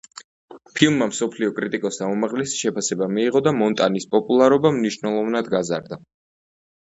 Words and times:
ფილმმა 0.77 1.07
მსოფლიო 1.09 1.49
კრიტიკოსთა 1.57 2.07
უმაღლესი 2.13 2.57
შეფასება 2.63 3.09
მიიღო 3.17 3.41
და 3.49 3.53
მონტანის 3.59 4.09
პოპულარობა 4.15 4.71
მნიშვნელოვნად 4.79 5.53
გაზარდა. 5.55 6.01